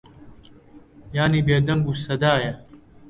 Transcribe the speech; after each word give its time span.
یانی 1.17 1.41
بێدەنگ 1.47 1.83
و 1.87 1.93
سەدایە 2.05 2.53